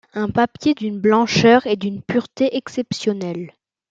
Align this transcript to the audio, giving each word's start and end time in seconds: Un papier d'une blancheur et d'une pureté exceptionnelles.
Un 0.15 0.29
papier 0.31 0.73
d'une 0.73 0.99
blancheur 0.99 1.67
et 1.67 1.75
d'une 1.75 2.01
pureté 2.01 2.57
exceptionnelles. 2.57 3.51